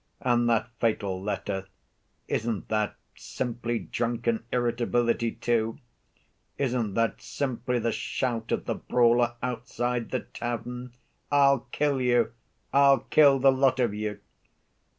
And 0.21 0.49
that 0.49 0.67
fatal 0.79 1.21
letter—isn't 1.21 2.69
that 2.69 2.95
simply 3.13 3.77
drunken 3.77 4.43
irritability, 4.51 5.33
too? 5.33 5.77
Isn't 6.57 6.95
that 6.95 7.21
simply 7.21 7.77
the 7.77 7.91
shout 7.91 8.51
of 8.51 8.65
the 8.65 8.73
brawler 8.73 9.35
outside 9.43 10.09
the 10.09 10.21
tavern, 10.21 10.93
'I'll 11.31 11.67
kill 11.71 12.01
you! 12.01 12.33
I'll 12.73 13.01
kill 13.11 13.37
the 13.37 13.51
lot 13.51 13.79
of 13.79 13.93
you! 13.93 14.19